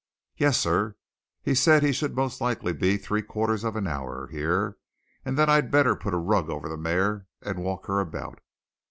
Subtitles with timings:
[0.35, 0.95] "Yes, sir.
[1.43, 4.77] He said he should most likely be three quarters of an hour here,
[5.23, 8.39] and that I'd better put a rug over the mare and walk her about."